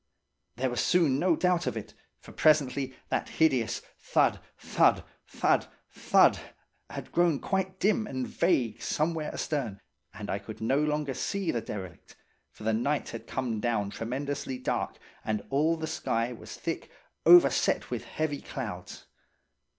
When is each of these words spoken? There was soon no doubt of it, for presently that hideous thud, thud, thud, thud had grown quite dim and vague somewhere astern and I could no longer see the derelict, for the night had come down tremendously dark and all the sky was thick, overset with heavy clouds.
There 0.55 0.71
was 0.71 0.81
soon 0.81 1.19
no 1.19 1.35
doubt 1.35 1.67
of 1.67 1.77
it, 1.77 1.93
for 2.17 2.31
presently 2.31 2.95
that 3.09 3.29
hideous 3.29 3.83
thud, 3.99 4.39
thud, 4.57 5.03
thud, 5.27 5.67
thud 5.91 6.39
had 6.89 7.11
grown 7.11 7.39
quite 7.39 7.79
dim 7.79 8.07
and 8.07 8.27
vague 8.27 8.81
somewhere 8.81 9.31
astern 9.31 9.79
and 10.11 10.27
I 10.31 10.39
could 10.39 10.59
no 10.59 10.79
longer 10.79 11.13
see 11.13 11.51
the 11.51 11.61
derelict, 11.61 12.15
for 12.49 12.63
the 12.63 12.73
night 12.73 13.09
had 13.09 13.27
come 13.27 13.59
down 13.59 13.91
tremendously 13.91 14.57
dark 14.57 14.97
and 15.23 15.45
all 15.51 15.77
the 15.77 15.85
sky 15.85 16.33
was 16.33 16.55
thick, 16.55 16.89
overset 17.23 17.91
with 17.91 18.05
heavy 18.05 18.41
clouds. 18.41 19.05